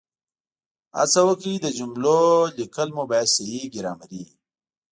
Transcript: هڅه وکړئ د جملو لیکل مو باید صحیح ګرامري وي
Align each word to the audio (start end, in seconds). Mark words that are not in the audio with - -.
هڅه 0.97 1.19
وکړئ 1.27 1.55
د 1.61 1.67
جملو 1.77 2.21
لیکل 2.57 2.89
مو 2.95 3.03
باید 3.11 3.33
صحیح 3.35 3.63
ګرامري 3.75 4.21
وي 4.27 4.35